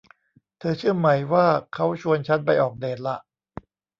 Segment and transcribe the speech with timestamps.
[0.59, 3.17] เธอเชื่อไหมว่าเค้าชวนชั้นไปออกเดทล่ะ